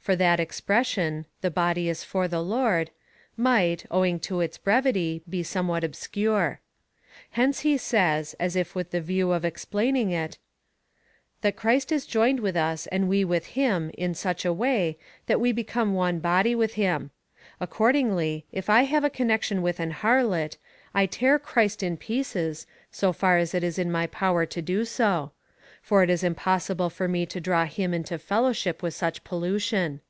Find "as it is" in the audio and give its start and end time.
23.38-23.78